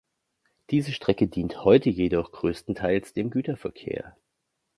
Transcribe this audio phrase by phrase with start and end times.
[0.71, 4.17] Diese Strecke dient heute jedoch größtenteils dem Güterverkehr.